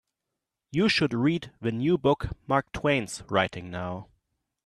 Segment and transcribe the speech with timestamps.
[0.71, 4.07] You should read the new book Mark Twain's writing now.